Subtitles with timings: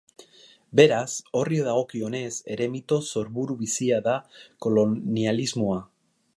[0.79, 1.09] Beraz,
[1.41, 4.19] horri dagokionez ere mito sorburu bizia da
[4.67, 5.81] kolonialismoa.